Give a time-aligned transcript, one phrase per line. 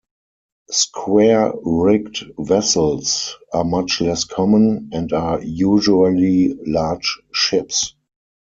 [0.71, 7.93] Square-rigged vessels are much less common, and are usually large ships.